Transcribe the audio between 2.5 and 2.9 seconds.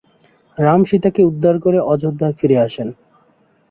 আসেন।